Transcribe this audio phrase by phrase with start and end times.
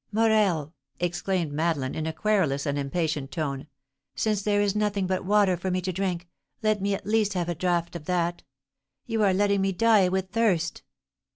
[0.11, 3.67] "Morel!" exclaimed Madeleine, in a querulous and impatient tone,
[4.15, 6.27] "since there is nothing but water for me to drink,
[6.63, 8.41] let me at least have a draught of that!
[9.05, 10.81] You are letting me die with thirst!"